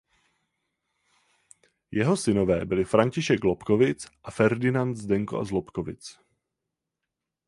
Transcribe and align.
Jeho 1.91 2.17
synové 2.17 2.65
byli 2.65 2.83
František 2.85 3.43
Lobkowicz 3.43 4.07
a 4.23 4.31
Ferdinand 4.31 4.95
Zdenko 4.97 5.45
z 5.45 5.51
Lobkowicz. 5.51 6.19